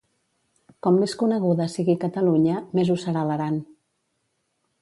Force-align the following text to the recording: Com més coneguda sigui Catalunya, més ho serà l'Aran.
Com 0.85 0.97
més 1.01 1.13
coneguda 1.19 1.69
sigui 1.75 1.97
Catalunya, 2.05 2.65
més 2.79 2.93
ho 2.95 2.99
serà 3.05 3.27
l'Aran. 3.33 3.63